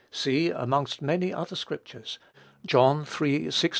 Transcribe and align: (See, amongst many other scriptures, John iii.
(See, 0.09 0.49
amongst 0.49 1.03
many 1.03 1.31
other 1.31 1.55
scriptures, 1.55 2.17
John 2.65 3.05
iii. 3.21 3.51